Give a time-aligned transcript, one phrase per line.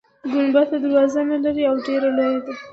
[0.31, 2.53] ګنبده دروازه نلرله او ډیره لویه وه.